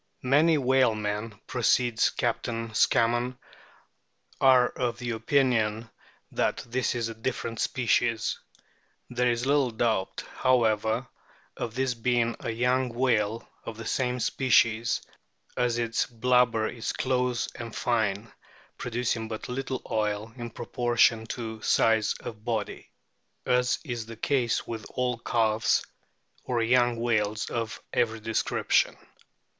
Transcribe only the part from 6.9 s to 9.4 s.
is a different species. There